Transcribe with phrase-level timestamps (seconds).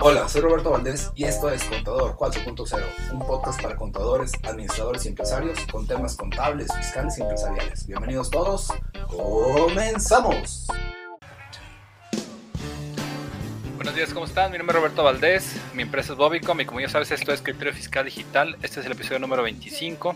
[0.00, 5.08] Hola, soy Roberto Valdés y esto es Contador 4.0, un podcast para contadores, administradores y
[5.08, 7.84] empresarios con temas contables, fiscales y empresariales.
[7.84, 8.72] Bienvenidos todos,
[9.08, 10.68] comenzamos.
[13.74, 14.52] Buenos días, ¿cómo están?
[14.52, 17.42] Mi nombre es Roberto Valdés, mi empresa es Bobicom y como ya sabes esto es
[17.42, 18.56] Criterio Fiscal Digital.
[18.62, 20.14] Este es el episodio número 25.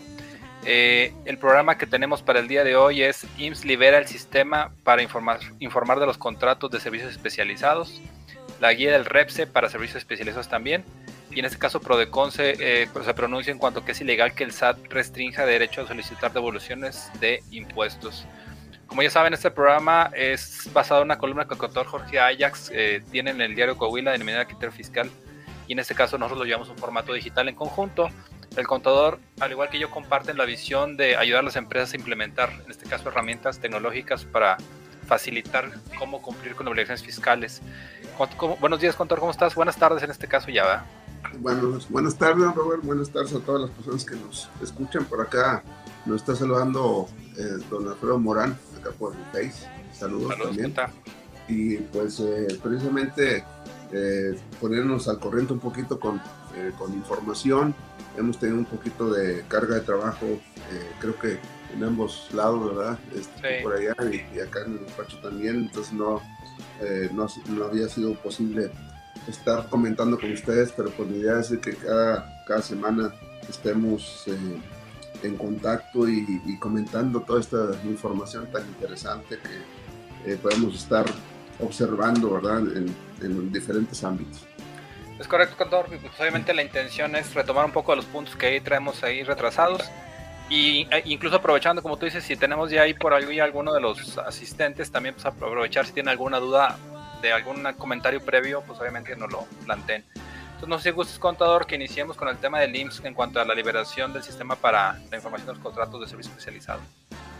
[0.63, 4.71] Eh, el programa que tenemos para el día de hoy es IMSS libera el sistema
[4.85, 8.01] para informar, informar de los contratos de servicios especializados
[8.59, 10.83] la guía del REPSE para servicios especializados también.
[11.31, 14.01] Y en este caso Prodecon se, eh, pues, se pronuncia en cuanto a que es
[14.01, 18.25] ilegal que el SAT restrinja derecho a solicitar devoluciones de impuestos.
[18.85, 22.69] Como ya saben, este programa es basado en una columna que el contador Jorge Ajax
[22.71, 25.09] eh, tiene en el diario Coahuila denominada Criterio Fiscal.
[25.67, 28.09] Y en este caso nosotros lo llevamos en formato digital en conjunto.
[28.55, 31.97] El contador, al igual que yo, comparten la visión de ayudar a las empresas a
[31.97, 34.57] implementar, en este caso, herramientas tecnológicas para
[35.07, 37.61] facilitar cómo cumplir con obligaciones fiscales.
[38.59, 39.55] Buenos días, contador, ¿cómo estás?
[39.55, 40.85] Buenas tardes en este caso ya, ¿va?
[41.39, 42.83] Bueno, buenas tardes, Robert.
[42.83, 45.05] Buenas tardes a todas las personas que nos escuchan.
[45.05, 45.63] Por acá
[46.05, 47.07] nos está saludando
[47.37, 49.67] eh, don Alfredo Morán, acá por el Face.
[49.91, 50.73] Saludos, también.
[51.47, 53.43] Y pues eh, precisamente
[53.91, 56.21] eh, ponernos al corriente un poquito con,
[56.77, 57.73] con información.
[58.17, 60.25] Hemos tenido un poquito de carga de trabajo,
[60.99, 61.39] creo que
[61.73, 62.99] en ambos lados, ¿verdad?
[63.15, 66.21] Este, por allá y, acá en el despacho también, entonces no,
[66.83, 68.69] eh, no, no, había sido posible
[69.27, 73.13] estar comentando con ustedes, pero pues mi idea es que cada, cada semana
[73.49, 74.61] estemos eh,
[75.23, 81.05] en contacto y, comentando toda esta información tan interesante que eh, podemos estar
[81.59, 82.59] observando, ¿verdad?
[82.59, 84.45] En, en diferentes ámbitos.
[85.19, 85.85] Es correcto, contador.
[85.87, 89.89] Pues, obviamente la intención es retomar un poco los puntos que ahí traemos ahí retrasados
[90.49, 93.81] y e, incluso aprovechando, como tú dices, si tenemos ya ahí por ahí alguno de
[93.81, 96.77] los asistentes, también pues aprovechar si tienen alguna duda
[97.21, 100.03] de algún comentario previo, pues obviamente nos lo planteen.
[100.13, 103.39] Entonces no sé si gustes, contador, que iniciemos con el tema del IMSS en cuanto
[103.39, 106.81] a la liberación del sistema para la información de los contratos de servicio especializado.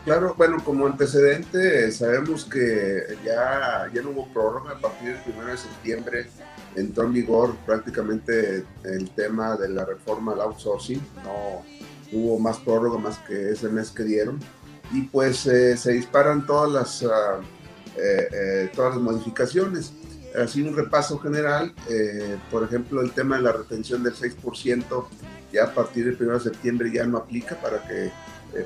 [0.05, 5.45] Claro, bueno, como antecedente sabemos que ya, ya no hubo prórroga a partir del 1
[5.45, 6.27] de septiembre
[6.75, 11.63] entró en vigor prácticamente el tema de la reforma al outsourcing, no,
[12.13, 14.39] hubo más prórroga más que ese mes que dieron
[14.93, 17.41] y pues eh, se disparan todas las, ah,
[17.97, 19.93] eh, eh, todas las modificaciones.
[20.41, 21.75] Así un repaso general,
[22.49, 25.05] por ejemplo, el tema de la retención del 6%
[25.51, 28.11] ya a partir del 1 de septiembre ya no aplica para que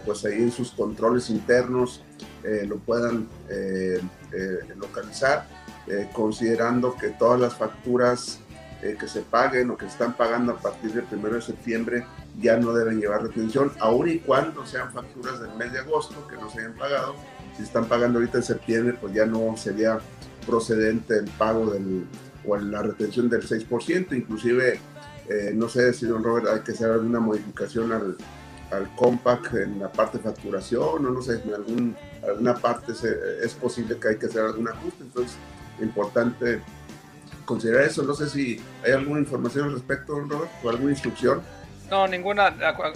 [0.06, 2.06] pues ahí en sus controles internos
[2.68, 3.28] lo puedan
[4.78, 5.46] localizar,
[6.14, 8.40] considerando que todas las facturas
[8.80, 12.06] que se paguen o que están pagando a partir del 1 de septiembre
[12.40, 16.36] ya no deben llevar retención, aun y cuando sean facturas del mes de agosto que
[16.36, 17.16] no se hayan pagado.
[17.56, 20.00] Si están pagando ahorita en septiembre, pues ya no sería
[20.46, 22.06] procedente el pago del,
[22.46, 24.16] o la retención del 6%.
[24.16, 24.80] Inclusive,
[25.28, 28.16] eh, no sé si, don Robert, hay que hacer alguna modificación al,
[28.72, 32.94] al compact en la parte de facturación, o no sé, en algún, alguna parte
[33.44, 35.04] es posible que hay que hacer algún ajuste.
[35.04, 35.36] Entonces,
[35.82, 36.62] importante
[37.46, 38.04] considerar eso.
[38.04, 41.42] No sé si hay alguna información al respecto, don Robert, o alguna instrucción.
[41.90, 42.50] No, ninguna.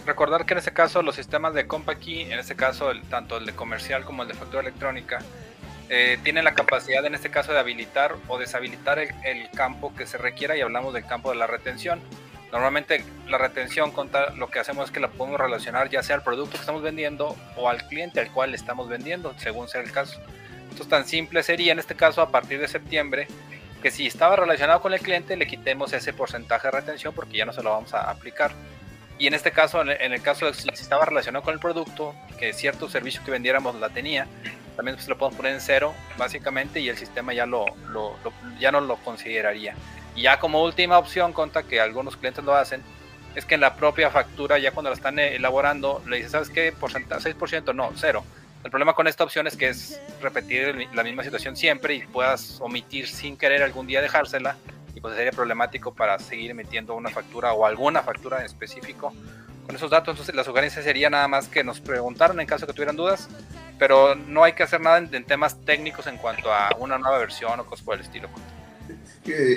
[0.05, 3.45] Recordar que en este caso los sistemas de Key, en este caso el, tanto el
[3.45, 5.19] de comercial como el de factura electrónica,
[5.89, 10.17] eh, tienen la capacidad en este caso de habilitar o deshabilitar el, campo que se
[10.17, 12.01] requiera y hablamos del campo de la retención.
[12.51, 16.23] Normalmente la retención contra lo que hacemos es que la podemos relacionar ya sea al
[16.23, 19.91] producto que estamos vendiendo o al cliente al cual le estamos vendiendo, según sea el
[19.91, 20.19] caso.
[20.69, 23.27] Esto tan simple sería en este caso a partir de septiembre
[23.81, 27.45] que si estaba relacionado con el cliente le quitemos ese porcentaje de retención porque ya
[27.45, 28.51] no se lo vamos a aplicar.
[29.21, 32.53] Y en este caso, en el caso de si estaba relacionado con el producto, que
[32.53, 34.25] cierto servicio que vendiéramos la tenía,
[34.75, 37.67] también pues, lo podemos poner en cero, básicamente, y el sistema ya, lo,
[38.59, 39.75] ya no lo consideraría.
[40.15, 42.81] Y ya como última opción, conta que algunos clientes lo hacen,
[43.35, 46.71] es que en la propia factura, ya cuando la están elaborando, le dices, ¿sabes qué?
[46.71, 48.25] Porcentaje, 6%, no, cero.
[48.63, 52.59] El problema con esta opción es que es repetir la misma situación siempre y puedas
[52.59, 54.57] omitir sin querer algún día dejársela
[54.95, 59.13] y pues sería problemático para seguir emitiendo una factura o alguna factura en específico
[59.65, 60.13] con esos datos.
[60.13, 63.29] Entonces la sugerencia sería nada más que nos preguntaran en caso que tuvieran dudas,
[63.79, 67.59] pero no hay que hacer nada en, temas técnicos en cuanto a una nueva versión
[67.59, 68.29] o cosas por el estilo.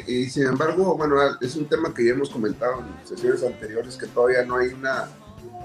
[0.06, 4.06] y sin embargo, bueno, es un tema que ya hemos comentado en sesiones anteriores que
[4.06, 5.08] todavía no hay una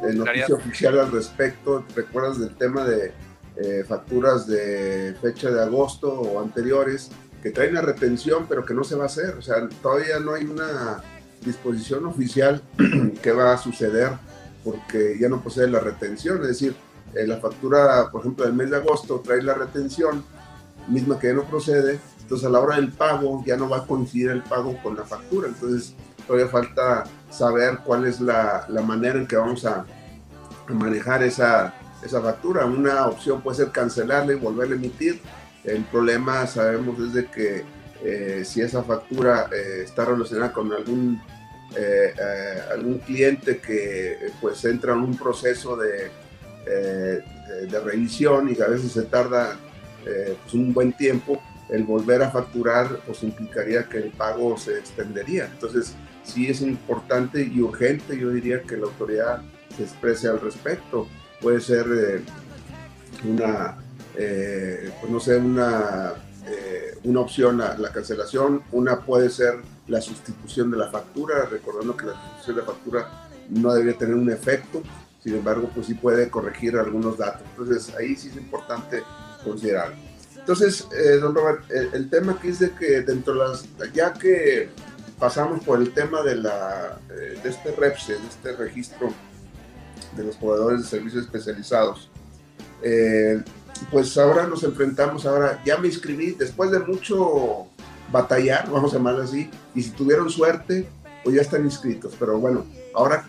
[0.03, 1.85] eh, noticia oficial al respecto.
[1.95, 3.11] ¿Recuerdas del tema de
[3.57, 7.11] eh, facturas de fecha de agosto o anteriores?
[7.41, 9.35] Que trae una retención, pero que no se va a hacer.
[9.35, 11.01] O sea, todavía no hay una
[11.41, 12.61] disposición oficial
[13.21, 14.11] que va a suceder
[14.63, 16.41] porque ya no posee la retención.
[16.41, 16.75] Es decir,
[17.13, 20.23] eh, la factura, por ejemplo, del mes de agosto trae la retención,
[20.87, 23.87] misma que ya no procede, Entonces a la hora del pago ya no va a
[23.87, 25.47] coincidir el pago con la factura.
[25.47, 25.93] Entonces
[26.27, 29.85] todavía falta saber cuál es la, la manera en que vamos a,
[30.67, 32.65] manejar esa, esa factura.
[32.65, 35.19] Una opción puede ser cancelarla y volverla a emitir.
[35.69, 37.63] El problema sabemos es de que
[38.03, 41.21] eh, si esa factura eh, está relacionada con algún,
[41.75, 42.13] eh,
[42.71, 46.11] algún cliente que pues entra en un proceso de,
[46.65, 49.57] de revisión y a veces se tarda
[50.03, 55.45] pues, un buen tiempo, el volver a facturar pues implicaría que el pago se extendería.
[55.45, 59.41] Entonces sí es importante y urgente, yo diría que la autoridad
[59.75, 61.07] se exprese al respecto.
[61.41, 62.21] Puede ser
[63.27, 63.77] una,
[64.13, 66.15] pues no sé, una
[66.49, 69.55] eh, una opción la, la, cancelación, una puede ser
[69.87, 74.15] la sustitución de la factura, recordando que la sustitución de la factura no debería tener
[74.15, 74.81] un efecto,
[75.23, 77.41] sin embargo, pues sí puede corregir algunos datos.
[77.51, 79.03] Entonces, ahí sí es importante
[79.43, 79.93] considerar.
[80.35, 84.69] Entonces, eh, don Robert, el, tema aquí es de que dentro de las, ya que
[85.19, 89.13] pasamos por el tema de, la, eh, de este REPSE, de este registro
[90.15, 92.09] de los proveedores de servicios especializados,
[92.81, 93.43] eh,
[93.91, 97.67] pues ahora nos enfrentamos, ahora ya me inscribí, después de mucho
[98.11, 100.87] batallar, vamos a llamarlo así, y si tuvieron suerte,
[101.23, 102.13] pues ya están inscritos.
[102.19, 103.27] Pero bueno, ahora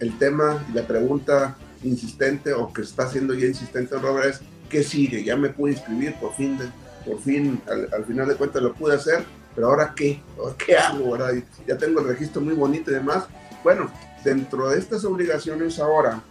[0.00, 4.82] el tema y la pregunta insistente o que está siendo ya insistente Robert es, ¿qué
[4.82, 5.22] sigue?
[5.24, 6.58] Ya me pude inscribir, por fin,
[7.06, 9.24] por fin, al, final de cuentas lo pude hacer,
[9.54, 10.20] pero ahora qué?
[10.64, 11.12] ¿Qué hago?
[11.12, 11.34] ¿verdad?
[11.66, 13.24] Ya tengo el registro muy bonito y demás.
[13.62, 13.90] Bueno,
[14.24, 16.22] dentro de estas obligaciones ahora,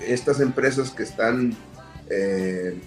[0.00, 1.56] estas empresas que están
[2.10, 2.80] eh,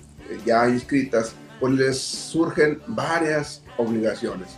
[0.46, 4.50] ya inscritas, pues les surgen varias obligaciones.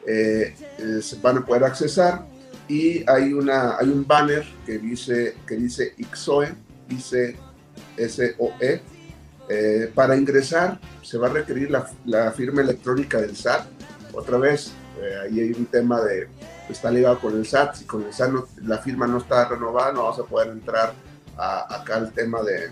[0.06, 2.26] se van a poder accesar
[2.68, 6.54] y hay, una, hay un banner que dice, que dice IXOE,
[6.88, 7.36] dice
[7.98, 8.82] SOE.
[9.50, 13.66] Eh, para ingresar se va a requerir la, firma electrónica del SAT.
[14.14, 14.72] Otra vez,
[15.02, 16.28] eh, ahí hay un tema de,
[16.70, 18.32] está ligado con el SAT, si con el SAT
[18.64, 20.94] la firma no está renovada, no vas a poder entrar
[21.36, 22.70] acá al tema de,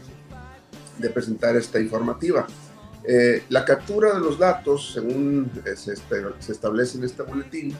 [0.97, 2.47] de presentar esta informativa.
[3.03, 7.75] Eh, la captura de los datos, según se, se establece en este boletín,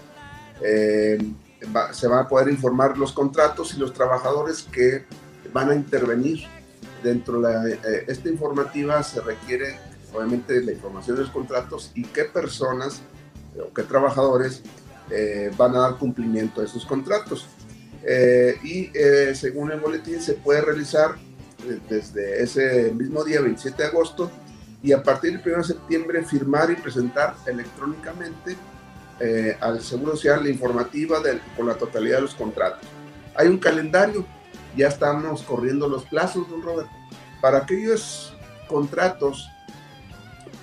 [1.94, 5.06] se van a poder informar los contratos y los trabajadores que
[5.54, 6.48] van a intervenir
[7.04, 9.78] dentro de eh, esta informativa se requiere
[10.14, 13.02] obviamente la información de los contratos y qué personas
[13.60, 14.62] o qué trabajadores
[15.10, 17.48] eh, van a dar cumplimiento a esos contratos.
[18.04, 18.92] Eh, y
[19.36, 21.16] según el boletín se puede realizar
[21.88, 24.32] desde ese mismo día, 27 de agosto,
[24.82, 28.58] y a partir del 1 de septiembre firmar y presentar electrónicamente
[29.22, 31.22] eh, al Seguro Social la informativa
[31.56, 32.88] con la totalidad de los contratos.
[33.36, 34.26] Hay un calendario,
[34.76, 36.90] ya estamos corriendo los plazos, don Robert.
[37.42, 38.36] Para aquellos
[38.68, 39.48] contratos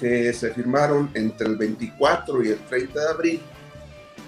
[0.00, 3.40] que se firmaron entre el 24 y el 30 de abril,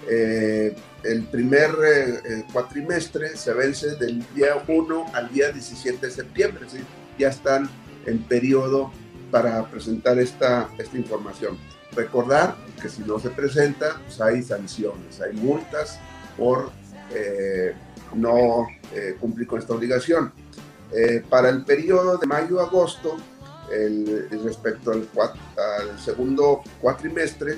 [0.09, 6.65] eh, el primer eh, cuatrimestre se vence del día 1 al día 17 de septiembre,
[6.69, 6.79] ¿sí?
[7.17, 7.69] ya están
[8.05, 8.91] en periodo
[9.29, 11.57] para presentar esta, esta información.
[11.95, 15.99] Recordar que si no se presenta, pues hay sanciones, hay multas
[16.37, 16.71] por
[17.13, 17.73] eh,
[18.15, 20.33] no eh, cumplir con esta obligación.
[20.93, 23.17] Eh, para el periodo de mayo-agosto,
[24.43, 27.57] respecto al, al, segundo cuatrimestre,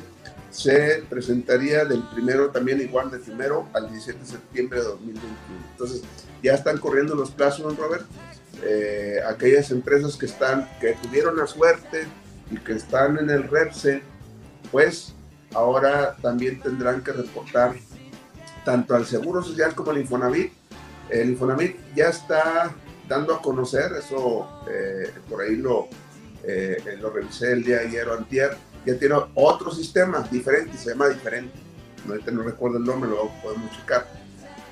[0.51, 5.31] se presentaría del primero también igual del primero al 17 de septiembre de 2021.
[5.71, 6.03] Entonces,
[6.43, 8.05] ya están corriendo los plazos, Robert.
[9.27, 12.05] aquellas empresas que están, que tuvieron la suerte
[12.51, 14.03] y que están en el REPSE,
[14.71, 15.13] pues
[15.53, 17.75] ahora también tendrán que reportar
[18.65, 20.51] tanto al Seguro Social como al Infonavit.
[21.09, 22.73] El Infonavit ya está
[23.07, 25.87] dando a conocer, eso eh, por ahí lo,
[26.43, 30.91] eh, lo revisé el día de ayer o antier, ya tiene otro sistema diferente, se
[30.91, 31.53] llama diferente.
[32.05, 34.22] No, no recuerdo el nombre, lo podemos checar.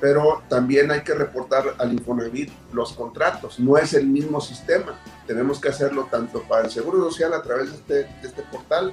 [0.02, 5.00] Pero también hay que reportar al Infonavit los contratos, no es el mismo sistema.
[5.28, 8.92] Tenemos que hacerlo tanto para el Seguro Social a través de este, este portal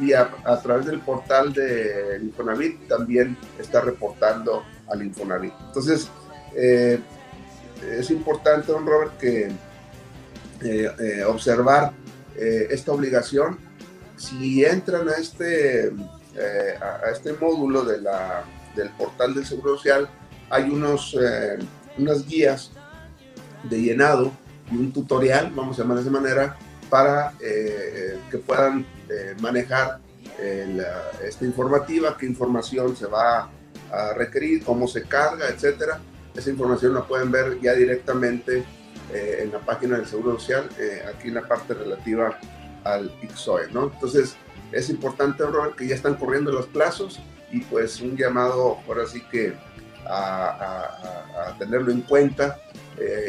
[0.00, 0.30] y a,
[0.62, 5.52] través del portal de Infonavit también está reportando al Infonavit.
[5.66, 6.08] Entonces,
[6.54, 6.98] eh,
[7.90, 9.50] es importante, don Robert, que
[10.62, 11.92] eh, eh, observar
[12.38, 13.58] esta obligación.
[14.18, 15.90] Si entran a este,
[16.82, 17.98] a este módulo de
[18.74, 20.06] del portal del Seguro Social,
[20.50, 21.16] hay unos,
[21.98, 22.70] unas guías
[23.64, 24.32] de llenado
[24.70, 26.56] y un tutorial, vamos a llamar de esa manera,
[26.88, 30.00] para que puedan eh, manejar
[30.40, 30.82] eh,
[31.24, 33.48] esta informativa, qué información se va
[33.92, 36.00] a requerir, cómo se carga, etcétera.
[36.34, 38.64] Esa información la pueden ver ya directamente
[39.12, 40.68] eh, en la página del Seguro Social,
[41.08, 42.38] aquí en la parte relativa
[42.82, 43.92] al IXOE, ¿no?
[43.92, 44.36] Entonces,
[44.72, 47.20] es importante, Robert, que ya están corriendo los plazos
[47.52, 49.54] y pues un llamado, ahora sí que
[50.08, 52.58] a, tenerlo en cuenta.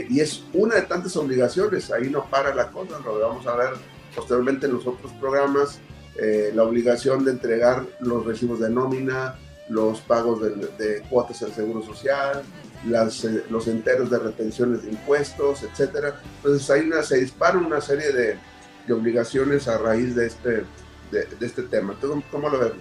[0.09, 3.69] y es una de tantas obligaciones, ahí no para la cosa, lo vamos a ver
[4.17, 5.79] posteriormente en los otros programas,
[6.19, 9.35] eh, la obligación de entregar los recibos de nómina,
[9.69, 12.41] los pagos de, cuotas al Seguro Social,
[12.87, 16.19] las, eh, los enteros de retenciones de impuestos, etcétera.
[16.37, 18.39] Entonces ahí una, se dispara una serie de,
[18.87, 20.63] de, obligaciones a raíz de este,
[21.11, 21.95] de, este tema.
[22.01, 22.71] ¿Cómo, ¿Cómo lo ves?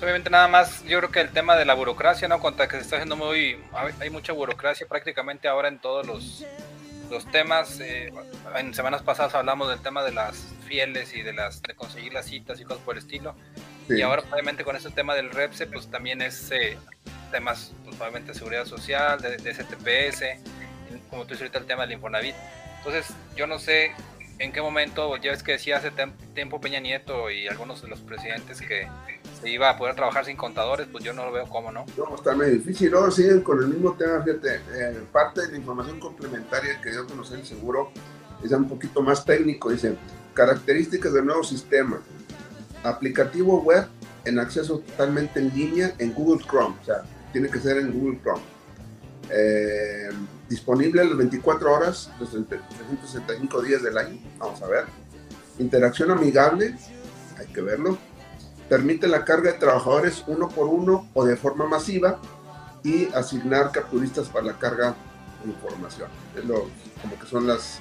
[0.00, 2.40] Pues obviamente nada más, yo creo que el tema de la burocracia, ¿no?
[2.40, 3.58] Contra que se está haciendo muy,
[4.00, 6.42] hay mucha burocracia prácticamente ahora en todos los,
[7.10, 8.10] los temas, eh,
[8.56, 12.24] en semanas pasadas hablamos del tema de las fieles y de las de conseguir las
[12.24, 13.34] citas y cosas por el estilo.
[13.90, 16.78] Y ahora obviamente con este tema del REPSE, pues también es eh,
[17.30, 20.24] temas, pues obviamente de seguridad social, de, de, STPS,
[21.10, 22.36] como tú dices ahorita el tema del Infonavit.
[22.78, 23.92] Entonces, yo no sé
[24.38, 25.92] en qué momento, ya ves que decía hace
[26.34, 28.88] tiempo Peña Nieto y algunos de los presidentes que
[29.40, 31.86] se iba a poder trabajar sin contadores, pues yo no lo veo cómo, ¿no?
[31.96, 32.90] No, está muy difícil.
[32.90, 37.02] Luego siguen con el mismo tema, fíjate, eh, parte de la información complementaria que dio
[37.02, 37.90] a conocer el seguro
[38.44, 39.96] es un poquito más técnico, dice,
[40.34, 42.00] características del nuevo sistema,
[42.82, 43.86] aplicativo web
[44.24, 48.18] en acceso totalmente en línea en Google Chrome, o sea, tiene que ser en Google
[48.22, 48.42] Chrome.
[49.30, 50.10] Eh,
[50.48, 54.84] disponible las 24 horas, los 365 días del año, vamos a ver.
[55.58, 56.74] Interacción amigable,
[57.38, 57.98] hay que verlo.
[58.70, 62.18] Permite la carga de trabajadores uno por uno o de forma masiva
[62.82, 64.94] y asignar capturistas para la carga
[65.44, 66.08] de información.
[66.34, 66.70] Es lo,
[67.02, 67.80] como que son las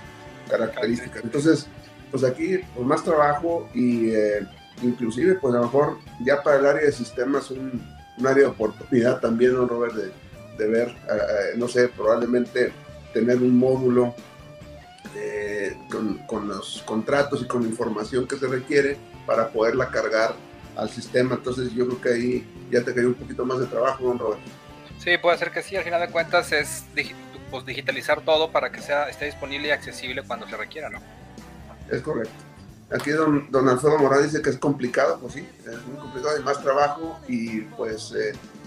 [0.49, 1.23] características.
[1.23, 1.67] Entonces,
[2.11, 4.45] pues aquí, pues más trabajo y eh,
[4.81, 7.81] inclusive, pues a lo mejor ya para el área de sistemas un,
[8.17, 9.93] un área de oportunidad también, ¿no, Robert?
[9.93, 10.11] De,
[10.59, 10.93] de ver,
[11.55, 12.73] no sé, probablemente
[13.13, 14.13] tener un módulo
[15.15, 15.75] eh,
[16.27, 20.35] con, los contratos y con la información que se requiere para poderla cargar
[20.79, 21.35] al sistema.
[21.35, 24.43] Entonces yo creo que ahí ya te quería un poquito más de trabajo, don Roberto.
[24.99, 26.83] Sí, puede ser que sí, al final de cuentas es
[27.49, 30.99] pues, digitalizar todo para que sea, esté disponible y accesible cuando se requiera, ¿no?
[31.89, 32.33] Es correcto.
[32.91, 36.43] Aquí don, don Alfredo Morán dice que es complicado, pues sí, es muy complicado, hay
[36.43, 38.13] más trabajo y pues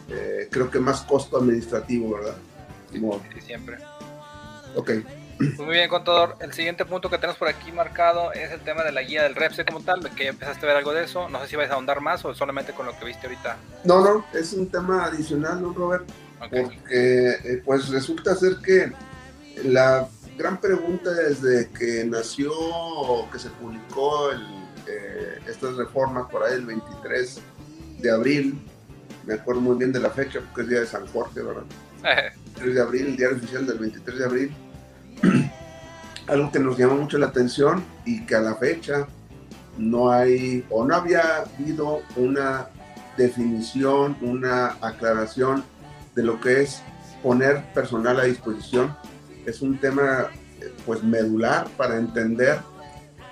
[0.08, 2.36] eh, creo que más costo administrativo, ¿verdad?
[2.92, 3.00] Sí,
[3.40, 3.78] siempre.
[4.76, 4.90] Ok.
[5.56, 6.36] Pues muy bien, contador.
[6.40, 9.34] El siguiente punto que tenemos por aquí marcado es el tema de la guía del
[9.34, 11.28] REPSE como tal, que ya empezaste a ver algo de eso.
[11.28, 13.56] No sé si vais a ahondar más o solamente con lo que viste ahorita.
[13.84, 16.04] No, no, es un tema adicional, ¿no, Robert?
[16.38, 18.92] Porque eh, pues resulta ser que
[19.64, 22.50] la gran pregunta desde que nació,
[23.30, 24.40] que se publicó el,
[24.88, 27.40] eh, estas reformas por ahí el 23
[27.98, 28.60] de abril
[29.26, 31.64] me acuerdo muy bien de la fecha porque es día de San Jorge, ¿verdad?
[32.56, 34.54] 3 de abril, el diario oficial del 23 de abril.
[36.26, 39.06] Algo que nos llamó mucho la atención y que a la fecha
[39.78, 42.68] no hay o no había habido una
[43.16, 45.64] definición, una aclaración
[46.14, 46.82] de lo que es
[47.22, 48.96] poner personal a disposición.
[49.46, 50.28] Es un tema
[50.86, 52.60] pues medular para entender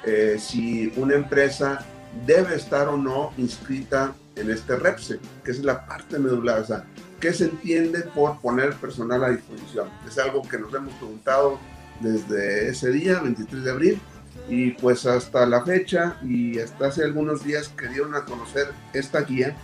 [0.04, 1.84] eh, si una empresa
[2.26, 6.84] debe estar o no inscrita en este REPSE, que es la parte medular, o sea,
[7.20, 9.88] ¿qué se entiende por poner personal a disposición?
[10.08, 11.58] Es algo que nos hemos preguntado
[12.00, 14.00] desde ese día, 23 de abril,
[14.48, 19.20] y pues hasta la fecha y hasta hace algunos días que dieron a conocer esta
[19.22, 19.56] guía,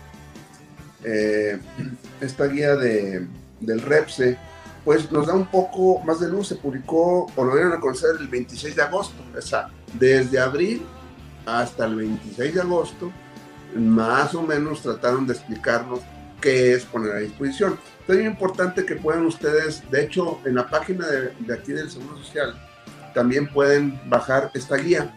[1.04, 1.58] eh,
[2.20, 3.26] esta guía de,
[3.60, 4.38] del REPSE,
[4.84, 8.10] pues nos da un poco más de luz, se publicó o lo dieron a conocer
[8.20, 10.86] el 26 de agosto, o sea, desde abril
[11.44, 13.10] hasta el 26 de agosto,
[13.74, 16.00] más o menos trataron de explicarnos
[16.40, 17.78] qué es poner a disposición.
[18.00, 22.16] Entonces es importante que puedan ustedes, de hecho, en la página de, aquí del Seguro
[22.18, 22.54] Social,
[23.14, 25.12] también pueden bajar esta guía.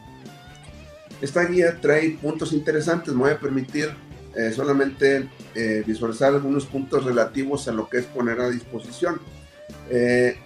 [1.22, 3.94] Esta guía trae puntos interesantes, me voy a permitir
[4.36, 9.20] eh, solamente eh, visualizar algunos puntos relativos a lo que es poner a disposición.
[9.90, 10.38] Eh,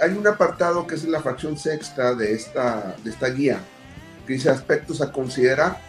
[0.00, 3.60] hay un apartado que es la fracción sexta de esta, de esta guía,
[4.26, 5.87] que dice aspectos a considerar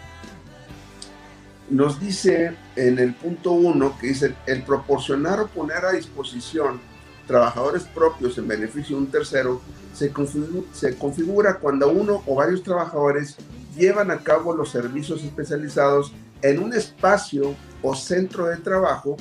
[1.69, 6.79] nos dice en el punto 1 que dice el proporcionar o poner a disposición
[7.27, 9.61] trabajadores propios en beneficio de un tercero
[9.93, 13.37] se configura, se configura cuando uno o varios trabajadores
[13.77, 16.11] llevan a cabo los servicios especializados
[16.41, 19.17] en un espacio o centro de trabajo,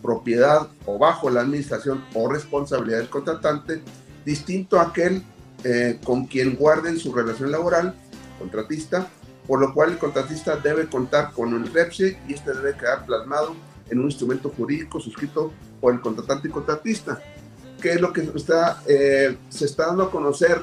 [0.00, 3.82] propiedad o bajo la administración o responsabilidad del contratante,
[4.24, 5.22] distinto a aquel
[5.64, 7.94] eh, con quien guarden su relación laboral,
[8.38, 9.08] contratista,
[9.50, 13.56] por lo cual el contratista debe contar con un REPSE y este debe quedar plasmado
[13.90, 17.20] en un instrumento jurídico suscrito por el contratante y contratista.
[17.82, 20.62] ¿Qué es lo que está, eh, se está dando a conocer?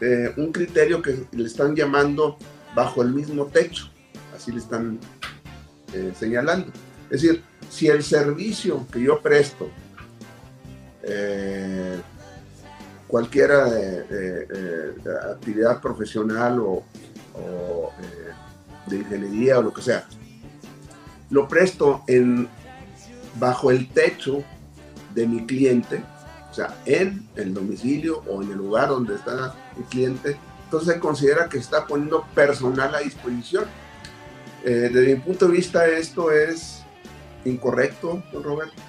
[0.00, 2.38] Eh, un criterio que le están llamando
[2.74, 3.88] bajo el mismo techo,
[4.34, 4.98] así le están
[5.94, 6.72] eh, señalando.
[7.08, 9.70] Es decir, si el servicio que yo presto,
[13.06, 13.66] cualquiera
[15.30, 16.82] actividad profesional o,
[17.34, 18.32] o eh,
[18.86, 20.06] de ingeniería o lo que sea,
[21.30, 22.48] lo presto en,
[23.38, 24.44] bajo el techo
[25.14, 26.02] de mi cliente,
[26.50, 31.00] o sea, en el domicilio o en el lugar donde está el cliente, entonces se
[31.00, 33.64] considera que está poniendo personal a disposición.
[34.64, 36.82] Eh, desde mi punto de vista esto es
[37.44, 38.80] incorrecto, don Roberto.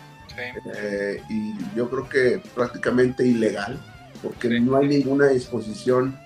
[0.77, 3.79] Eh, y yo creo que prácticamente ilegal,
[4.21, 6.17] porque no hay ninguna disposición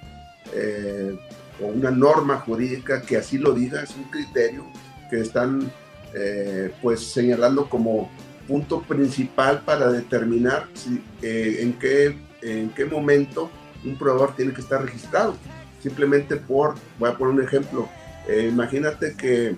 [0.53, 1.17] eh,
[1.61, 4.65] o una norma jurídica que así lo diga, es un criterio
[5.09, 5.71] que están
[6.13, 8.09] eh, pues señalando como
[8.47, 13.49] punto principal para determinar si, eh, en, qué, en qué momento
[13.83, 15.35] un proveedor tiene que estar registrado.
[15.81, 17.89] Simplemente por, voy a poner un ejemplo,
[18.27, 19.55] eh, imagínate que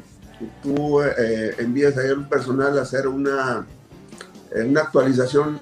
[0.63, 1.01] tú
[1.57, 3.67] envías a un personal a hacer una,
[4.55, 5.59] una actualización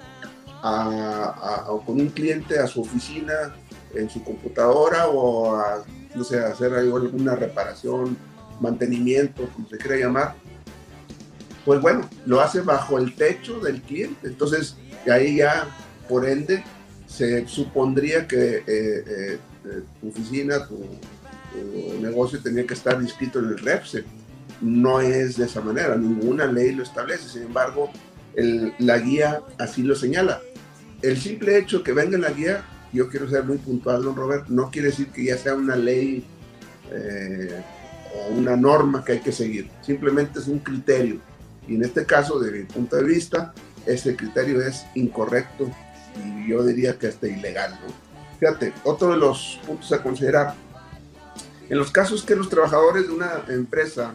[0.61, 3.55] con un cliente a su oficina
[3.95, 5.83] en su computadora o a
[6.15, 8.17] no sé, hacer alguna reparación,
[8.59, 10.35] mantenimiento, como se quiera llamar,
[11.65, 14.27] pues bueno, lo hace bajo el techo del cliente.
[14.27, 14.77] Entonces,
[15.11, 15.67] ahí ya,
[16.07, 16.63] por ende,
[17.07, 19.39] se supondría que eh, eh,
[19.99, 20.79] tu oficina, tu,
[22.01, 24.05] negocio tenía que estar inscrito en el REPSE.
[24.61, 27.27] No es de esa manera, ninguna ley lo establece.
[27.27, 27.91] Sin embargo,
[28.79, 30.41] la guía así lo señala.
[31.01, 34.47] El simple hecho que venga en la guía yo quiero ser muy puntual, don Robert,
[34.47, 36.25] no quiere decir que ya sea una ley
[36.91, 37.61] eh,
[38.15, 41.19] o una norma que hay que seguir, simplemente es un criterio.
[41.67, 43.53] Y en este caso, desde mi punto de vista,
[43.85, 45.69] ese criterio es incorrecto
[46.23, 47.71] y yo diría que hasta ilegal.
[47.71, 47.93] ¿no?
[48.39, 50.55] Fíjate, otro de los puntos a considerar,
[51.69, 54.13] en los casos que los trabajadores de una empresa,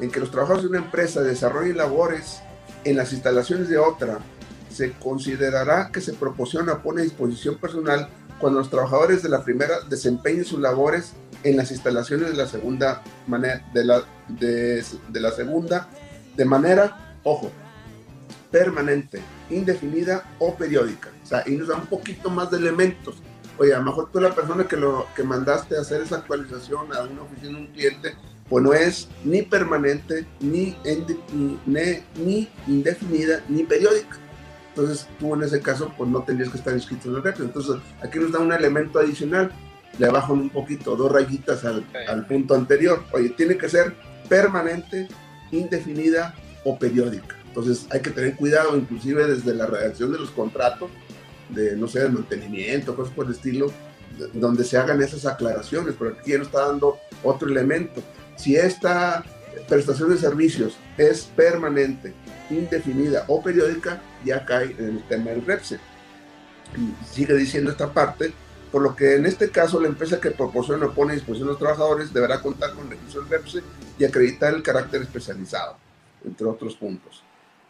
[0.00, 2.40] en que los trabajadores de una empresa desarrollen labores
[2.84, 4.18] en las instalaciones de otra,
[4.72, 8.08] se considerará que se proporciona pone a disposición personal
[8.42, 11.12] cuando los trabajadores de la primera desempeñen sus labores
[11.44, 15.88] en las instalaciones de la segunda manera de la, de, la segunda
[16.36, 17.52] de manera, ojo,
[18.50, 21.10] permanente, indefinida o periódica.
[21.22, 23.16] O sea, y nos da un poquito más de elementos.
[23.58, 26.92] Oye, a lo mejor tú la persona que lo que mandaste a hacer esa actualización
[26.94, 28.16] a una oficina de un cliente,
[28.48, 30.76] pues no es ni permanente, ni,
[31.66, 34.18] ni, ni indefinida, ni periódica.
[34.74, 37.40] Entonces tú en ese caso pues no tendrías que estar inscrito en el REP.
[37.40, 39.52] Entonces aquí nos da un elemento adicional,
[39.98, 43.04] le bajan un poquito, dos rayitas al, al punto anterior.
[43.12, 43.94] Oye, tiene que ser
[44.28, 45.08] permanente,
[45.50, 47.36] indefinida o periódica.
[47.48, 50.90] Entonces hay que tener cuidado, inclusive desde la redacción de los contratos,
[51.50, 53.70] de no sé, de mantenimiento, cosas por el estilo,
[54.32, 58.02] donde se hagan esas aclaraciones, pero aquí nos está dando otro elemento.
[58.36, 59.22] Si esta
[59.68, 62.14] prestación de servicios es permanente,
[62.58, 65.78] indefinida o periódica, ya cae en el tema del REPSE.
[66.76, 68.32] Y sigue diciendo esta parte,
[68.70, 71.52] por lo que en este caso la empresa que proporciona o pone a disposición a
[71.52, 73.62] los trabajadores deberá contar con el registro del REPSE
[73.98, 75.76] y acreditar el carácter especializado,
[76.24, 77.22] entre otros puntos.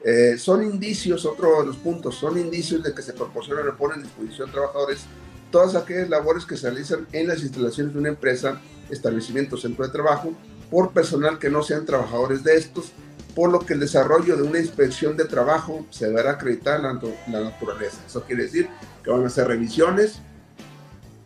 [0.04, 3.94] Eh, son indicios, otro de los puntos, son indicios de que se proporciona o pone
[3.94, 5.06] a disposición a trabajadores
[5.52, 9.92] todas aquellas labores que se realizan en las instalaciones de una empresa, establecimiento, centro de
[9.92, 10.32] trabajo,
[10.70, 12.92] por personal que no sean trabajadores de estos,
[13.34, 17.40] por lo que el desarrollo de una inspección de trabajo se deberá acreditar la, la
[17.40, 17.98] naturaleza.
[18.06, 18.68] Eso quiere decir
[19.02, 20.20] que van a hacer revisiones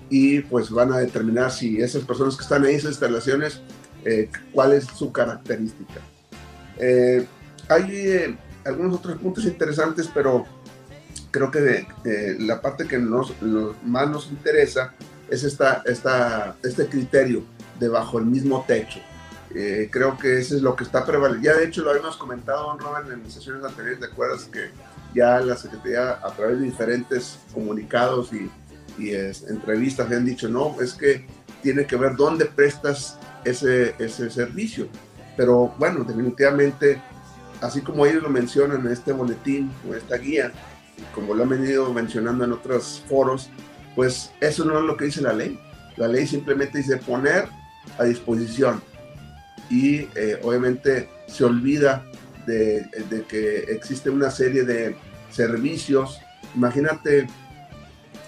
[0.09, 3.61] y pues van a determinar si esas personas que están ahí, esas instalaciones,
[4.05, 6.01] eh, cuál es su característica.
[6.79, 7.27] Eh,
[7.69, 10.47] hay algunos otros puntos interesantes, pero
[11.31, 11.87] creo que
[12.38, 13.33] la parte que nos,
[13.85, 14.95] más nos interesa
[15.29, 17.42] es esta, esta, este criterio
[17.81, 19.01] de bajo el mismo techo.
[19.59, 21.49] Eh, creo que eso es lo que está prevaleciendo.
[21.51, 24.69] Ya de hecho lo habíamos comentado, Robert, en sesiones anteriores, ¿te acuerdas que
[25.14, 28.51] ya la Secretaría a través de diferentes comunicados y,
[29.03, 31.27] y entrevistas han dicho, no, es que
[31.62, 34.88] tiene que ver dónde prestas ese, ese servicio.
[35.38, 37.01] Pero bueno, definitivamente,
[37.62, 40.53] así como ellos lo mencionan en este boletín o esta guía,
[41.14, 43.49] como lo han venido mencionando en otros foros,
[43.95, 45.59] pues eso no es lo que dice la ley.
[45.97, 47.49] La ley simplemente dice poner
[47.99, 48.83] a disposición
[49.70, 52.05] y eh, obviamente se olvida
[52.46, 52.88] de,
[53.29, 54.96] que existe una serie de
[55.31, 56.20] servicios.
[56.55, 57.26] Imagínate,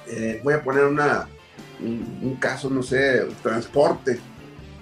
[0.08, 1.28] eh, voy a poner una,
[1.80, 4.18] un, caso, no sé, transporte.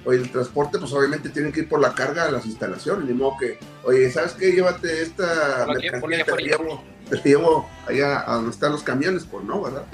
[0.05, 3.13] Oye, el transporte, pues obviamente tienen que ir por la carga a las instalaciones, ni
[3.13, 4.53] modo que, oye, ¿sabes qué?
[4.53, 9.63] Llévate esta mercancía, te llevo, te llevo allá a donde están los camiones, pues no,
[9.63, 9.85] ¿verdad?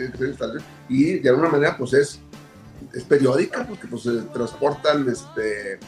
[0.88, 2.20] Y de alguna manera, pues es,
[2.92, 5.80] es periódica, porque pues se transportan este,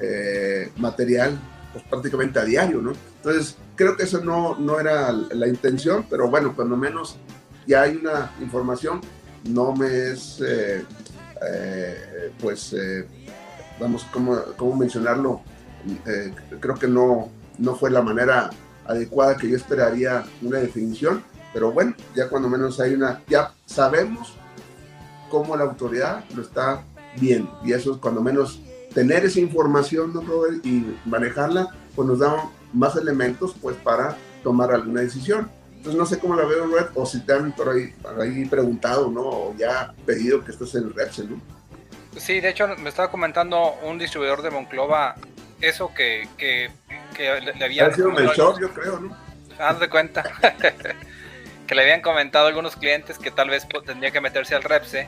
[0.00, 1.38] eh, material
[1.72, 2.92] pues, prácticamente a diario, ¿no?
[3.16, 7.16] Entonces, creo que eso no, no era la intención, pero bueno, cuando menos
[7.66, 9.00] ya hay una información,
[9.44, 10.84] no me es, eh,
[11.46, 12.74] eh, pues,
[13.80, 15.42] vamos, ¿cómo, cómo mencionarlo?
[16.60, 18.50] creo que no, no fue la manera
[18.84, 24.34] adecuada que yo esperaría una definición, pero bueno, ya cuando menos hay una, ya sabemos
[25.30, 26.82] cómo la autoridad lo está
[27.18, 28.60] viendo, y eso es cuando menos
[28.98, 30.12] tener esa información.
[30.64, 35.48] Y manejarla, pues nos da más elementos, pues, para tomar alguna decisión.
[35.70, 39.08] Entonces, no sé cómo la veo, Robert, o si te han por ahí, ahí preguntado,
[39.08, 39.22] ¿no?
[39.22, 41.40] O ya pedido que estés en el Repse, ¿no?
[42.16, 45.14] Sí, de hecho, me estaba comentando un distribuidor de Monclova
[45.60, 46.68] eso que, que,
[47.14, 47.86] que le, había...
[47.86, 49.16] Ha sido Melchor, yo creo, ¿no?
[49.60, 50.24] Haz de cuenta.
[51.68, 54.64] que le habían comentado a algunos clientes que tal vez pues, tendría que meterse al
[54.64, 55.06] Repse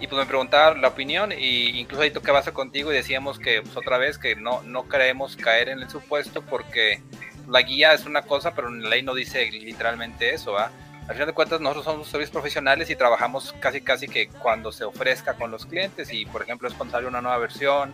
[0.00, 3.60] y pues me preguntaba la opinión y incluso ahí toqué base contigo y decíamos que
[3.60, 7.02] pues, otra vez que no, no queremos caer en el supuesto porque
[7.46, 10.70] la guía es una cosa pero la ley no dice literalmente eso, ¿va?
[11.02, 14.84] Al final de cuentas nosotros somos servicios profesionales y trabajamos casi casi que cuando se
[14.84, 17.92] ofrezca con los clientes y por ejemplo es cuando sale una nueva versión,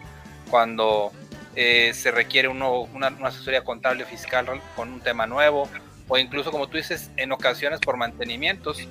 [0.48, 1.10] cuando
[1.56, 5.68] eh, se requiere uno, una, una asesoría contable fiscal con un tema nuevo
[6.06, 8.86] o incluso como tú dices en ocasiones por mantenimientos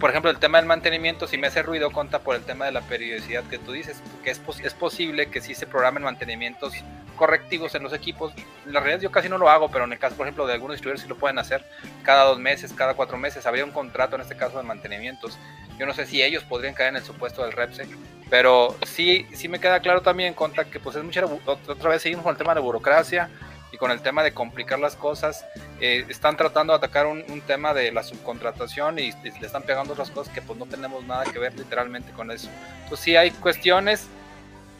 [0.00, 2.72] por ejemplo, el tema del mantenimiento si me hace ruido conta por el tema de
[2.72, 6.74] la periodicidad que tú dices, que es, es posible que sí se programen mantenimientos
[7.16, 8.32] correctivos en los equipos.
[8.66, 10.74] La realidad yo casi no lo hago, pero en el caso, por ejemplo, de algunos
[10.74, 11.64] distribuidores sí lo pueden hacer
[12.02, 13.46] cada dos meses, cada cuatro meses.
[13.46, 15.38] Habría un contrato en este caso de mantenimientos.
[15.78, 17.88] Yo no sé si ellos podrían caer en el supuesto del REPSE,
[18.30, 22.24] pero sí, sí me queda claro también, conta, que pues es mucha, otra vez seguimos
[22.24, 23.28] con el tema de burocracia,
[23.74, 25.44] y con el tema de complicar las cosas,
[25.80, 30.12] eh, están tratando de atacar un, tema de la subcontratación y, le están pegando otras
[30.12, 32.48] cosas que pues no tenemos nada que ver literalmente con eso.
[32.84, 34.06] Entonces sí hay cuestiones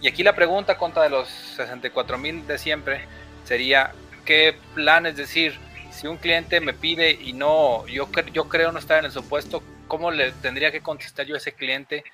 [0.01, 3.01] y aquí la pregunta contra de los 64 mil de siempre
[3.43, 3.93] sería,
[4.25, 5.07] ¿qué plan?
[5.07, 5.59] Es decir,
[5.91, 9.61] si un cliente me pide y no, yo, yo creo no estar en el supuesto,
[9.89, 12.05] ¿cómo le tendría que contestar yo a ese cliente?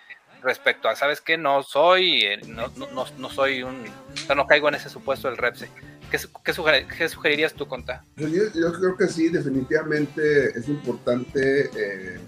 [0.42, 1.36] respecto a, ¿sabes qué?
[1.36, 5.28] No soy, eh, no, no, no, soy un, o sea, no caigo en ese supuesto
[5.28, 5.68] del REPSE.
[6.10, 8.04] ¿Qué, sugerirías tú, Conta?
[8.16, 12.18] Pues yo, creo que sí, definitivamente es importante eh,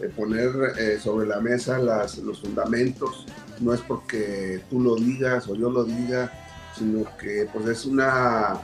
[0.00, 3.26] eh, poner eh, sobre la mesa las, los fundamentos.
[3.60, 6.32] No es porque tú lo digas o yo lo diga,
[6.76, 8.60] sino que pues es una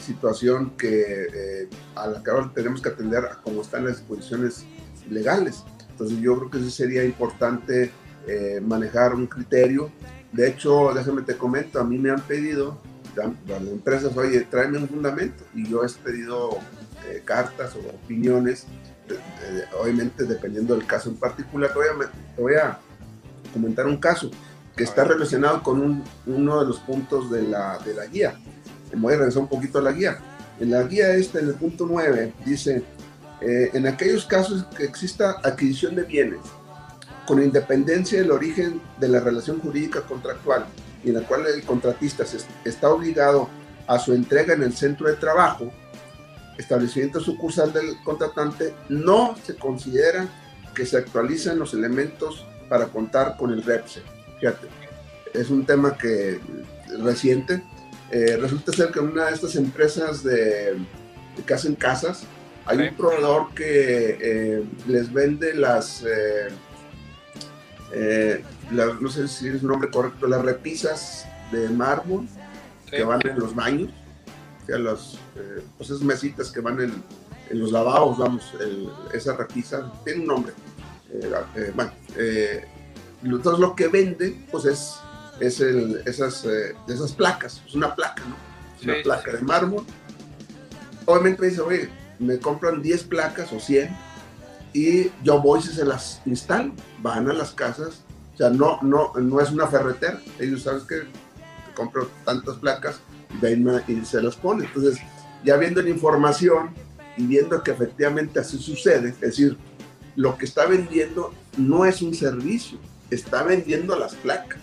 [0.00, 4.64] situación que a la que ahora tenemos que atender a cómo están las disposiciones
[5.08, 5.62] legales.
[5.90, 7.92] Entonces yo creo que sí sería importante
[8.62, 9.92] manejar un criterio.
[10.32, 12.80] De hecho, déjame te comento, a mí me han pedido
[13.14, 15.44] las empresas, oye, tráeme un fundamento.
[15.54, 16.58] Y yo he pedido
[17.08, 18.66] eh, cartas o opiniones,
[19.80, 21.72] obviamente dependiendo del caso en particular.
[22.36, 22.78] Te voy, a,
[23.52, 24.30] comentar un caso
[24.76, 28.34] que está relacionado con uno de los puntos de la, de la guía.
[28.92, 30.18] Me voy a regresar un poquito a la guía.
[30.60, 32.84] En la guía esta, en el punto 9, dice,
[33.40, 36.40] eh, en aquellos casos que exista adquisición de bienes,
[37.26, 40.66] con independencia del origen de la relación jurídica contractual,
[41.04, 42.24] y en la cual el contratista
[42.64, 43.48] está obligado
[43.86, 45.72] a su entrega en el centro de trabajo,
[46.58, 50.28] establecimiento sucursal del contratante, no se considera
[50.74, 54.02] que se actualizan los elementos para contar con el REPSE.
[54.40, 54.68] Fíjate,
[55.34, 56.40] es un tema que
[57.00, 57.62] reciente.
[58.10, 60.76] Eh, resulta ser que en una de estas empresas de,
[61.46, 62.24] que hacen casas,
[62.66, 66.04] hay un proveedor que eh, les vende las,
[67.92, 68.42] eh,
[68.78, 72.26] eh, no sé si es un nombre correcto, las repisas de mármol
[72.90, 73.90] que van en los baños,
[74.66, 77.02] que las, eh, pues esas mesitas que van en,
[77.50, 78.52] en los lavabos, vamos,
[79.12, 80.52] esa repisa, tiene un nombre.
[81.10, 81.92] Eh, bueno,
[83.22, 84.96] entonces lo que vende, pues es,
[85.40, 86.46] es el, esas,
[86.88, 88.36] esas placas, es una placa, ¿no?
[88.84, 89.84] una placa de mármol.
[91.06, 93.90] Obviamente me dice, oye, me compran 10 placas o 100
[94.72, 96.72] y yo voy y se las instalo.
[97.00, 98.11] Van a las casas, o
[98.42, 100.20] sea, no, no, no es una ferretera.
[100.38, 101.02] Ellos saben que
[101.74, 103.00] compro tantas placas,
[103.40, 104.66] ven y se las ponen.
[104.66, 104.98] Entonces,
[105.44, 106.70] ya viendo la información
[107.16, 109.56] y viendo que efectivamente así sucede, es decir,
[110.16, 112.78] lo que está vendiendo no es un servicio,
[113.10, 114.60] está vendiendo las placas,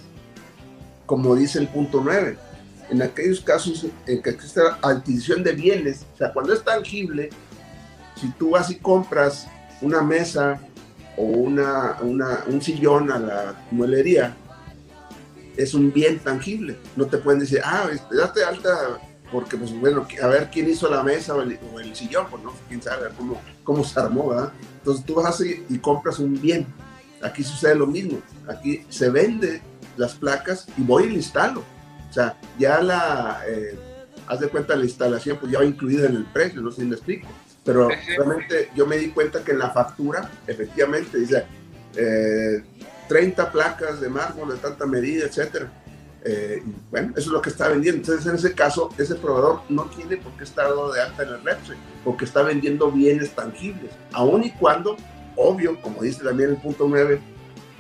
[1.06, 2.38] como dice el punto 9.
[2.90, 7.30] En aquellos casos en que existe adquisición de bienes, o sea, cuando es tangible,
[8.16, 9.48] si tú vas y compras
[9.82, 10.60] una mesa
[11.18, 14.36] o una, un sillón a la muelería,
[15.58, 16.78] es un bien tangible.
[16.96, 19.00] No te pueden decir, ah, date alta
[19.32, 22.82] porque, pues bueno, a ver quién hizo la mesa o el, sillón, pues no, quién
[22.82, 24.52] sabe cómo, cómo se armó, ¿verdad?
[24.80, 26.66] Entonces tú vas y, y compras un bien.
[27.22, 28.20] Aquí sucede lo mismo.
[28.48, 29.62] Aquí se vende
[29.98, 31.64] las placas y voy y lo instalo.
[32.10, 33.78] O sea, ya la, eh,
[34.28, 36.88] haz de cuenta la instalación, pues ya va incluida en el precio, no sé si
[36.88, 37.28] me explico.
[37.64, 41.46] Pero realmente yo me di cuenta que en la factura, efectivamente, dice
[41.94, 45.72] 30 eh, placas de mármol de tanta medida, etcétera.
[46.26, 48.02] Eh, bueno, eso es lo que está vendiendo.
[48.02, 51.30] Entonces, en ese caso, ese proveedor no tiene por qué estar dado de alta en
[51.30, 54.98] el REPSE, porque está vendiendo bienes tangibles, aun y cuando,
[55.36, 57.20] obvio, como dice también el punto 9,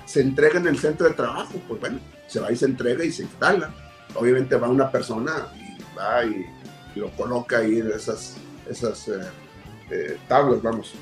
[0.05, 3.11] se entrega en el centro de trabajo, pues bueno, se va y se entrega y
[3.11, 3.73] se instala.
[4.15, 6.45] Obviamente va una persona y va y,
[6.95, 8.35] lo coloca ahí en esas,
[8.67, 9.21] esas eh,
[9.91, 10.93] eh, tablas, vamos,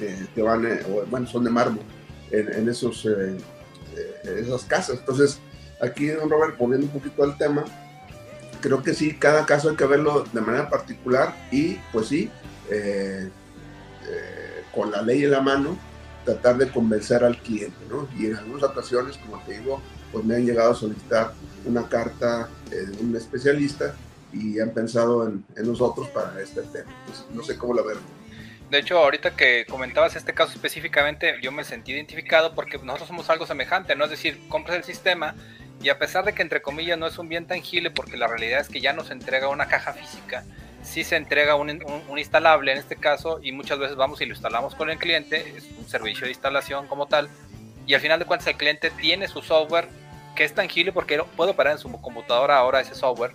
[0.00, 1.84] eh, que van, eh, bueno, son de mármol
[2.30, 3.06] en, esos,
[4.24, 4.98] esas casas.
[4.98, 5.38] Entonces,
[5.80, 7.64] aquí, don Robert, volviendo un poquito al tema,
[8.60, 12.30] creo que sí, cada caso hay que verlo de manera particular y, pues sí,
[14.74, 15.78] con la ley en la mano,
[16.24, 18.08] tratar de convencer al cliente, ¿no?
[18.18, 21.32] Y en algunas ocasiones, como te digo, pues me han llegado a solicitar
[21.64, 23.94] una carta de un especialista
[24.34, 26.90] y han pensado en, nosotros para este tema.
[27.06, 27.96] Pues, no sé cómo la ver.
[28.70, 33.30] De hecho, ahorita que comentabas este caso específicamente, yo me sentí identificado porque nosotros somos
[33.30, 34.04] algo semejante, ¿no?
[34.04, 35.34] Es decir, compras el sistema
[35.82, 38.60] y a pesar de que entre comillas no es un bien tangible porque la realidad
[38.60, 40.44] es que ya no se entrega una caja física,
[40.82, 41.70] sí se entrega un,
[42.08, 45.54] un, instalable en este caso y muchas veces vamos y lo instalamos con el cliente,
[45.56, 47.28] es un servicio de instalación como tal
[47.86, 49.88] y al final de cuentas el cliente tiene su software
[50.34, 53.32] que es tangible porque puede operar en su computadora ahora ese software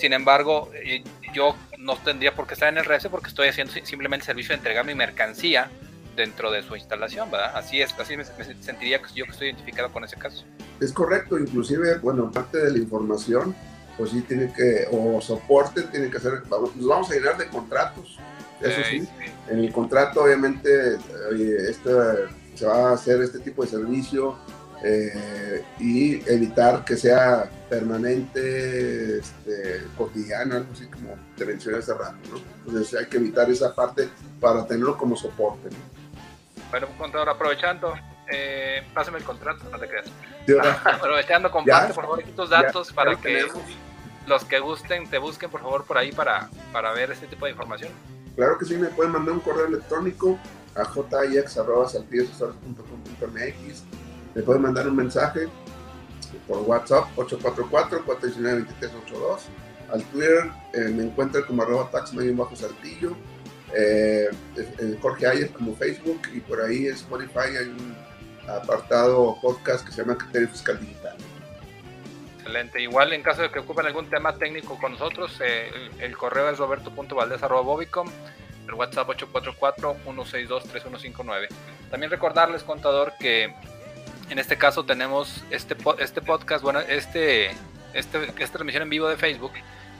[0.00, 3.72] sin embargo, eh, yo no tendría por qué estar en el RS porque estoy haciendo
[3.84, 5.70] simplemente servicio de entregar mi mercancía
[6.16, 7.52] dentro de su instalación, ¿verdad?
[7.54, 10.44] Así es, así me, sentiría yo que estoy identificado con ese caso.
[10.80, 13.54] Es correcto, inclusive, bueno, parte de la información,
[13.96, 17.46] pues sí tiene que, o soporte, tiene que hacer, vamos, nos vamos a llenar de
[17.48, 18.18] contratos,
[18.60, 19.08] eso sí.
[19.48, 20.96] En el contrato, obviamente,
[21.68, 21.90] este,
[22.54, 24.36] se va a hacer este tipo de servicio,
[24.82, 32.16] eh, y evitar que sea permanente, este, cotidiano, algo así como te mencioné hace rato,
[32.30, 32.40] ¿no?
[32.66, 34.08] Entonces hay que evitar esa parte
[34.40, 35.76] para tenerlo como soporte, ¿no?
[36.70, 37.94] Bueno, contador, aprovechando,
[38.30, 40.06] eh, pásame el contrato, no te creas.
[40.84, 43.46] aprovechando, comparte por favor estos datos para que
[44.26, 47.50] los que gusten te busquen por favor por ahí para, para ver este tipo de
[47.52, 47.90] información.
[48.36, 50.38] Claro que sí, me pueden mandar un correo electrónico
[50.74, 51.50] a jix.com.mx
[54.34, 55.46] me pueden mandar un mensaje
[56.46, 59.40] por WhatsApp 844-419-2382.
[59.92, 63.14] Al Twitter eh, me encuentran como arroba bajo saltillo.
[63.74, 64.28] Eh,
[65.00, 67.94] Jorge Ayer como Facebook y por ahí en Spotify hay un
[68.48, 71.16] apartado podcast que se llama Criterio Fiscal Digital.
[72.38, 72.82] Excelente.
[72.82, 76.58] Igual en caso de que ocupen algún tema técnico con nosotros, eh, el, correo es
[76.58, 78.08] roberto.valdez.bobicom,
[78.66, 81.46] el WhatsApp 844-162-3159.
[81.90, 83.54] También recordarles, contador, que
[84.30, 87.50] en este caso tenemos este, este podcast, bueno, este,
[87.92, 89.52] este, esta transmisión en vivo de Facebook,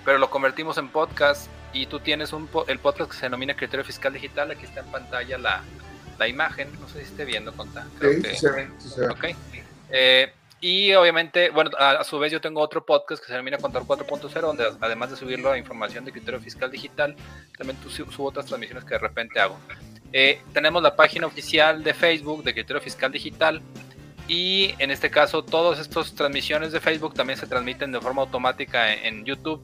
[0.04, 3.84] pero lo convertimos en podcast y tú tienes un, el podcast que se denomina Criterio
[3.84, 4.52] Fiscal Digital.
[4.52, 5.62] Aquí está en pantalla la,
[6.18, 7.86] la imagen, no sé si esté viendo, Conta.
[8.00, 8.46] sí, sí,
[8.78, 9.34] sí, okay.
[9.90, 13.82] Eh, y obviamente, bueno, a, su vez yo tengo otro podcast que se denomina Contar
[13.82, 17.16] 4.0, donde además de subirlo a información de criterio fiscal digital,
[17.56, 19.58] también subo otras transmisiones que de repente hago.
[20.12, 23.62] Eh, tenemos la página oficial de Facebook de criterio fiscal digital,
[24.30, 28.94] y en este caso, todas estas transmisiones de Facebook también se transmiten de forma automática
[28.94, 29.60] en, YouTube,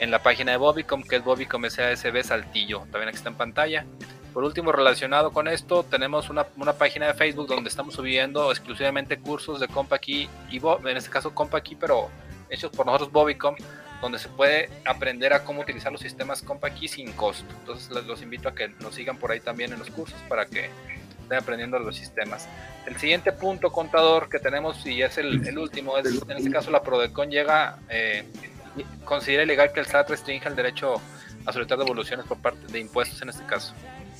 [0.00, 2.80] en la página de Bobicom, que es Bobicom SASB Saltillo.
[2.90, 3.86] También aquí está en pantalla.
[4.34, 6.44] Por último, relacionado con esto, tenemos una,
[6.74, 11.78] página de Facebook donde estamos subiendo exclusivamente cursos de CompaKey y en este caso CompaKey,
[11.80, 12.10] pero
[12.50, 13.56] hechos por nosotros Bobicom,
[14.02, 17.46] donde se puede aprender a cómo utilizar los sistemas CompaKey sin costo.
[17.60, 20.68] Entonces los invito a que nos sigan por ahí también en los cursos para que
[21.30, 22.48] aprendiendo los sistemas.
[22.86, 26.82] El siguiente punto, contador, que tenemos y es el, último, es en este caso la
[26.82, 28.24] Prodecon llega, eh,
[29.04, 31.00] considera ilegal que el SAT restrinja el derecho
[31.44, 33.74] a solicitar devoluciones por parte de impuestos en este caso.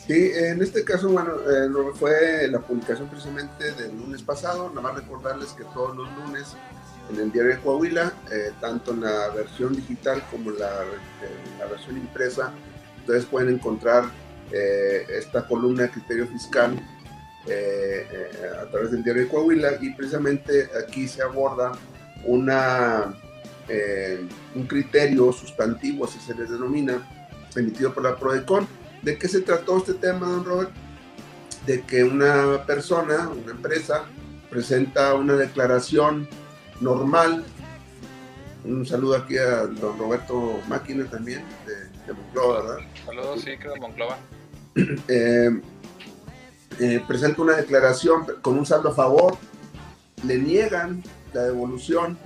[0.06, 4.68] Sí, en este caso, bueno, eh, fue la publicación precisamente del lunes pasado.
[4.70, 6.56] Nada más recordarles que todos los lunes
[7.10, 10.84] en el diario de Coahuila, eh, tanto en la versión digital como la,
[11.58, 12.52] la versión impresa,
[13.00, 14.04] ustedes pueden encontrar
[14.52, 16.78] eh, esta columna de criterio fiscal
[17.44, 21.72] a través del diario de Coahuila y precisamente aquí se aborda
[22.24, 23.14] una,
[24.54, 27.04] un criterio sustantivo, así se les denomina,
[27.56, 28.68] emitido por la PRODECON
[29.02, 30.70] ¿De qué se trató este tema, don Robert?
[31.66, 34.04] De que una persona, una empresa,
[34.48, 36.28] presenta una declaración
[36.80, 37.44] normal.
[38.64, 42.86] Un saludo aquí a don Roberto Máquina también, de, Monclova, ¿verdad?
[43.04, 44.18] Saludos, sí, que de Monclova.
[45.08, 45.61] Eh,
[46.80, 49.37] eh, presenta una declaración con un saldo a favor,
[50.24, 51.02] le niegan
[51.35, 52.16] la devolución,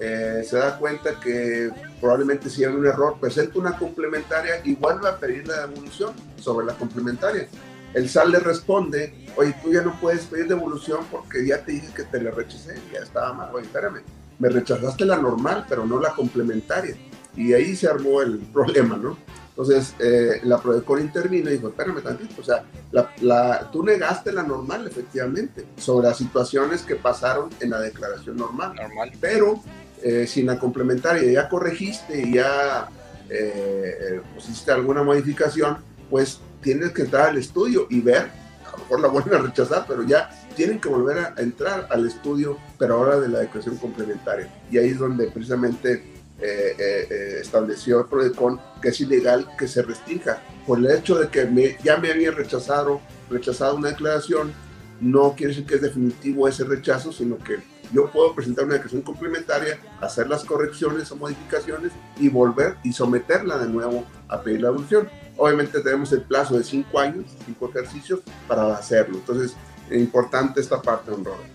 [0.00, 5.08] eh, se da cuenta que probablemente si hay un error, presenta una complementaria y vuelve
[5.08, 7.48] a pedir la devolución sobre la complementaria.
[7.94, 11.88] El SAL le responde, oye, tú ya no puedes pedir devolución porque ya te dije
[11.94, 14.02] que te la rechacé, ya estaba mal, oye, espérame,
[14.38, 16.96] me rechazaste la normal, pero no la complementaria.
[17.36, 19.16] Y ahí se armó el problema, ¿no?
[19.56, 24.42] Entonces, eh, la Prodecon intervino y dijo, espérame tantito, o sea, la, tú negaste la
[24.42, 28.74] normal, efectivamente, sobre las situaciones que pasaron en la declaración normal.
[28.74, 29.12] Normal.
[29.20, 29.62] Pero
[30.02, 32.88] eh, si la complementaria ya corregiste y ya
[33.30, 35.76] eh, hiciste alguna modificación,
[36.10, 38.30] pues tienes que entrar al estudio y ver,
[38.66, 42.08] a lo mejor la vuelven a rechazar, pero ya tienen que volver a entrar al
[42.08, 44.48] estudio, pero ahora de la declaración complementaria.
[44.68, 46.13] Y ahí es donde precisamente
[46.44, 50.42] eh, eh, estableció el PRODECON que es ilegal que se restrinja.
[50.66, 54.52] Por el hecho de que me, ya me había rechazado, rechazado una declaración,
[55.00, 57.58] no quiere decir que es definitivo ese rechazo, sino que
[57.92, 63.58] yo puedo presentar una declaración complementaria, hacer las correcciones o modificaciones y volver y someterla
[63.58, 65.08] de nuevo a pedir la devolución.
[65.36, 69.16] Obviamente tenemos el plazo de cinco años, cinco ejercicios para hacerlo.
[69.18, 69.54] Entonces,
[69.90, 71.53] es importante esta parte, don Robert.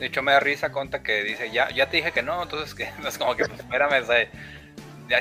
[0.00, 2.74] De hecho, me da risa conta que dice, ya, ya te dije que no, entonces
[2.74, 4.02] que es como que, pues, espérame,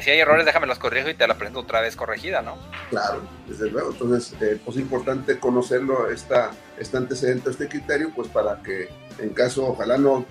[0.01, 2.57] si hay errores, déjame los corrijo y te la presento otra vez corregida, ¿no?
[2.89, 3.91] Claro, desde luego.
[3.91, 8.89] Entonces, eh, pues es importante conocerlo, esta, este antecedente, este criterio, pues para que
[9.19, 10.25] en caso, ojalá no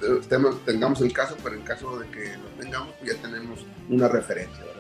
[0.65, 4.65] tengamos el caso, pero en caso de que lo tengamos, pues ya tenemos una referencia,
[4.65, 4.79] ¿verdad?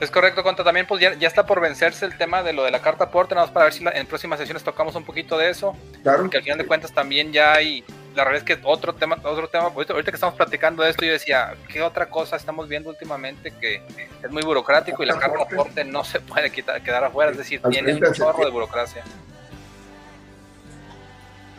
[0.00, 0.62] Es correcto, Conta.
[0.62, 3.46] También pues ya, está por vencerse el tema de lo de la carta aporte, nada
[3.46, 5.74] más para ver si en próximas sesiones tocamos un poquito de eso.
[6.02, 6.22] Claro.
[6.22, 7.82] Porque al final de cuentas también ya hay,
[8.16, 11.12] la verdad es que otro tema, otro tema, ahorita, que estamos platicando de esto, yo
[11.12, 13.82] decía, ¿qué otra cosa estamos viendo últimamente que
[14.22, 17.32] es muy burocrático y la carta aporte no se puede quitar, quedar afuera?
[17.32, 19.04] Es decir, tiene un chorro de burocracia.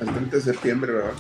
[0.01, 1.13] El 30 de septiembre, ¿verdad?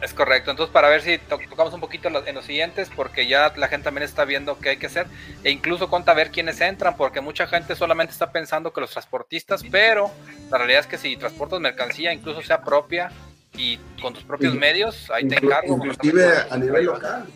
[0.00, 3.68] Es correcto, entonces para ver si tocamos un poquito en los siguientes, porque ya la
[3.68, 5.06] gente también está viendo qué hay que hacer,
[5.42, 9.64] e incluso conta ver quiénes entran, porque mucha gente solamente está pensando que los transportistas,
[9.70, 10.10] pero
[10.50, 13.10] la realidad es que si transportas mercancía, incluso sea propia
[13.56, 15.76] y con tus propios medios, ahí te encargo.
[15.76, 17.26] Inclusive a nivel local,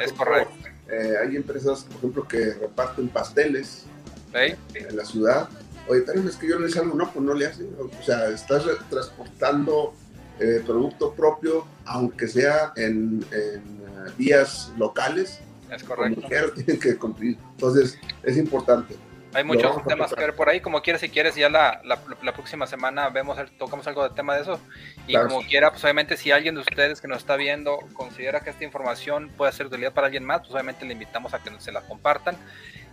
[0.00, 0.54] es correcto.
[0.90, 3.84] Eh, hay empresas, por ejemplo, que reparten pasteles
[4.32, 5.48] en la ciudad.
[5.86, 7.74] Oye, pero es que yo le algo, no, pues no le hacen.
[7.78, 9.94] O sea, estás transportando
[10.38, 15.40] eh, producto propio, aunque sea en, en uh, vías locales.
[15.70, 16.22] Es correcto.
[16.54, 17.38] tienen que cumplir.
[17.52, 18.94] Entonces, es importante.
[19.34, 22.66] Hay muchos temas que ver por ahí, como quieras, si quieres, ya la, la, próxima
[22.66, 24.60] semana vemos, tocamos algo de tema de eso.
[25.06, 28.50] Y como quiera, pues obviamente si alguien de ustedes que nos está viendo considera que
[28.50, 31.50] esta información puede ser de utilidad para alguien más, pues obviamente le invitamos a que
[31.60, 32.36] se la compartan.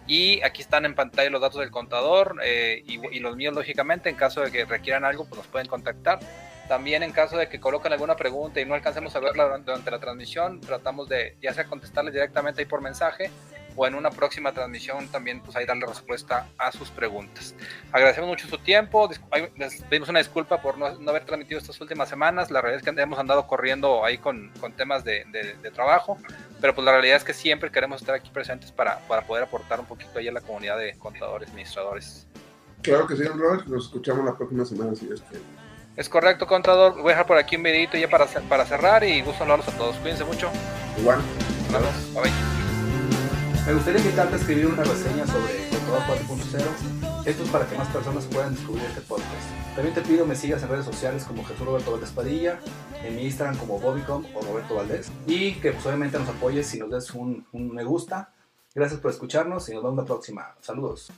[0.07, 4.09] Y aquí están en pantalla los datos del contador eh, y, y, los míos, lógicamente,
[4.09, 6.19] en caso de que requieran algo, pues nos pueden contactar.
[6.67, 9.99] También en caso de que coloquen alguna pregunta y no alcancemos a verla durante la
[9.99, 13.31] transmisión, tratamos de ya sea contestarles directamente ahí por mensaje
[13.75, 17.55] o en una próxima transmisión también pues ahí darle respuesta a sus preguntas.
[17.91, 19.09] Agradecemos mucho su tiempo,
[19.57, 23.01] les pedimos una disculpa por no, haber transmitido estas últimas semanas, la realidad es que
[23.01, 26.17] hemos andado corriendo ahí con, con temas de, de, trabajo,
[26.61, 29.79] pero pues la realidad es que siempre queremos estar aquí presentes para, para poder aportar
[29.79, 32.27] un poquito ahí a la comunidad de contadores, administradores.
[32.81, 35.09] Claro que sí, Robert, nos escuchamos la próxima semana si
[35.97, 36.93] es correcto, contador.
[36.93, 39.77] Voy a dejar por aquí un videito ya para, para cerrar y gusto hablarlos a
[39.77, 39.95] todos.
[39.97, 40.49] Cuídense mucho.
[40.99, 41.19] Igual.
[41.71, 42.64] Bye bye.
[43.65, 47.25] Me gustaría invitarte a escribir una reseña sobre Contador 4.0.
[47.25, 49.49] Esto es para que más personas puedan descubrir este podcast.
[49.73, 52.59] También te pido me sigas en redes sociales como Jesús Roberto Valdés Padilla,
[53.03, 55.11] en mi Instagram como Bobbycom o Roberto Valdés.
[55.25, 58.31] Y que pues, obviamente nos apoyes si nos des un me gusta.
[58.75, 60.55] Gracias por escucharnos y nos vemos la próxima.
[60.61, 61.11] Saludos.